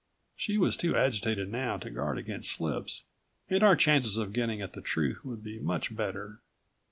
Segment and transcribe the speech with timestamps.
[0.35, 3.03] She was too agitated now to guard against slips
[3.51, 6.39] and our chances of getting at the truth would be much better.